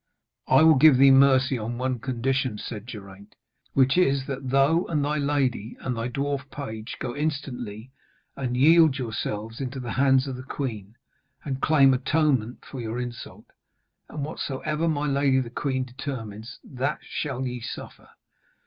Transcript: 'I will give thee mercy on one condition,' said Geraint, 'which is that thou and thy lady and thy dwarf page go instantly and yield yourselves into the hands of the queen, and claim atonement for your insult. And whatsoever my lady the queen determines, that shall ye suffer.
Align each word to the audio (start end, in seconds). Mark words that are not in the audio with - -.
'I 0.47 0.63
will 0.63 0.75
give 0.77 0.97
thee 0.97 1.11
mercy 1.11 1.59
on 1.59 1.77
one 1.77 1.99
condition,' 1.99 2.57
said 2.57 2.87
Geraint, 2.87 3.35
'which 3.73 3.99
is 3.99 4.25
that 4.25 4.49
thou 4.49 4.85
and 4.85 5.05
thy 5.05 5.17
lady 5.17 5.77
and 5.79 5.95
thy 5.95 6.09
dwarf 6.09 6.49
page 6.49 6.95
go 6.97 7.15
instantly 7.15 7.91
and 8.35 8.57
yield 8.57 8.97
yourselves 8.97 9.61
into 9.61 9.79
the 9.79 9.91
hands 9.91 10.27
of 10.27 10.37
the 10.37 10.41
queen, 10.41 10.95
and 11.45 11.61
claim 11.61 11.93
atonement 11.93 12.65
for 12.65 12.81
your 12.81 12.99
insult. 12.99 13.45
And 14.09 14.25
whatsoever 14.25 14.87
my 14.87 15.05
lady 15.05 15.39
the 15.39 15.51
queen 15.51 15.83
determines, 15.83 16.57
that 16.63 16.97
shall 17.03 17.45
ye 17.45 17.59
suffer. 17.61 18.09